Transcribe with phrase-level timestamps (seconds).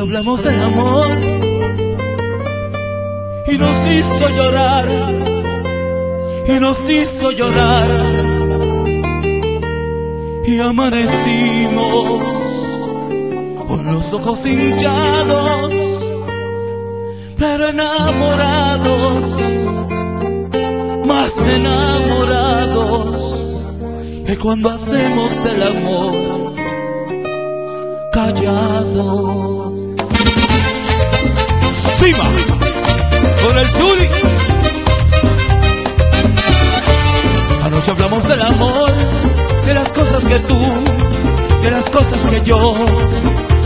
[0.00, 1.08] Hablamos del amor.
[3.46, 4.88] Y nos hizo llorar,
[6.48, 7.90] y nos hizo llorar,
[10.46, 12.22] y amanecimos
[13.68, 15.70] con los ojos hinchados,
[17.36, 19.36] pero enamorados,
[21.04, 22.80] más enamorados
[24.26, 26.54] que cuando hacemos el amor
[28.12, 29.69] callado.
[32.10, 32.24] Cima
[33.42, 34.08] con el Turi.
[37.64, 38.92] Anoche hablamos del amor,
[39.66, 40.58] de las cosas que tú,
[41.62, 42.74] de las cosas que yo,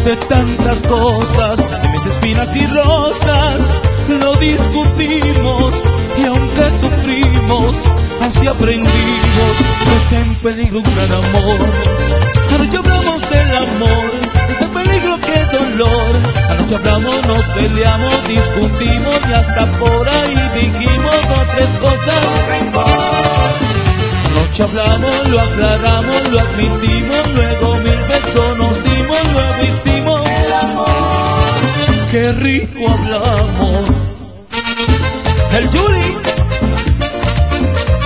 [0.04, 5.74] de tantas cosas, de mis espinas y rosas, lo discutimos
[6.18, 7.74] y aunque sufrimos,
[8.20, 9.52] así aprendimos
[9.84, 11.58] que está en peligro un gran amor.
[12.54, 13.44] Anoche hablamos del
[16.72, 22.20] hablamos, nos peleamos, discutimos y hasta por ahí dijimos otras cosas.
[24.24, 30.94] Anoche hablamos, lo aclaramos, lo admitimos, luego mil besos nos dimos, luego hicimos el amor.
[32.10, 33.90] Qué rico hablamos.
[35.58, 36.16] El Juli,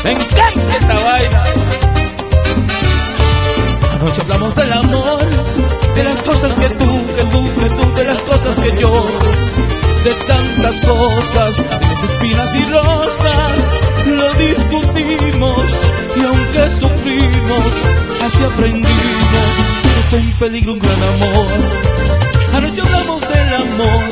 [0.05, 1.45] me encanta esta vaina.
[3.95, 5.27] Anoche hablamos del amor,
[5.95, 6.69] de las cosas que
[8.57, 9.07] que yo,
[10.05, 13.71] de tantas cosas, de espinas y rosas,
[14.07, 15.65] lo discutimos
[16.17, 17.75] y aunque sufrimos,
[18.25, 19.49] así aprendimos
[19.83, 21.49] que está en peligro un gran amor.
[22.55, 24.03] Anoche hablamos del amor,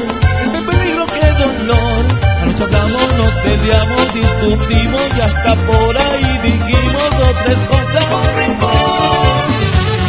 [0.55, 2.05] en peligro que dolor.
[2.43, 8.07] Anoche hablamos, nos peleamos, discutimos y hasta por ahí dijimos otras cosas.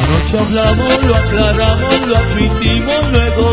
[0.03, 3.47] Anoche hablamos, lo aclaramos, lo admitimos, luego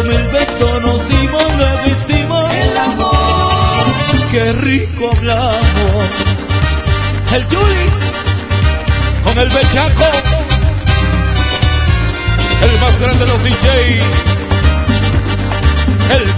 [7.34, 7.90] El Juli
[9.24, 10.04] con el bellaco,
[12.62, 14.04] el más grande de los DJs,
[16.10, 16.28] el.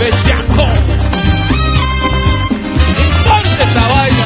[3.04, 4.24] Importa esa vaina.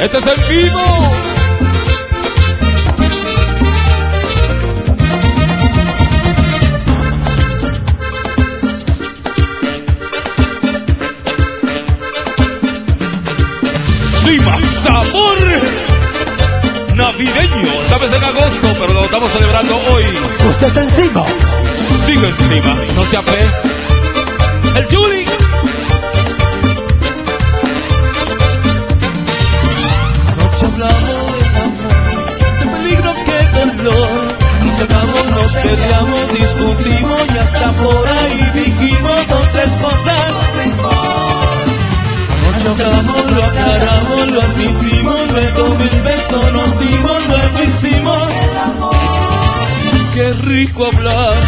[0.00, 1.25] Este es el vivo.
[14.26, 15.36] Lima, sabor
[16.96, 17.84] navideño.
[17.84, 20.04] Sabes en agosto, pero lo estamos celebrando hoy.
[20.50, 21.24] Usted está encima.
[22.04, 23.46] Sigue encima, no se ape.
[24.76, 25.45] El Juli.
[46.30, 48.32] Mil besos nos dimos, luego hicimos.
[50.14, 51.45] Qué rico hablamos.